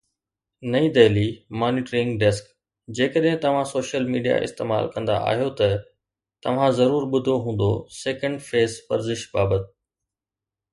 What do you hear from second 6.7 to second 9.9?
ضرور ٻڌو هوندو سيڪنڊ فيس ورزش بابت